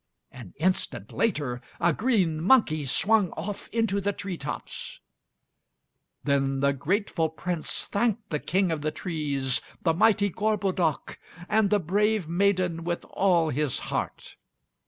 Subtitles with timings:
[0.31, 4.99] An instant later, a green monkey swung off into the tree tops.
[6.23, 11.79] Then the grateful Prince thanked the King of the Trees, the mighty Gorbodoc, and the
[11.79, 14.37] brave maiden, with all his heart.